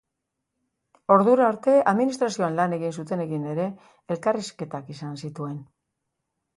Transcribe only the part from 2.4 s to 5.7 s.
lan egin zutenekin ere elkarrizketak izan zituen.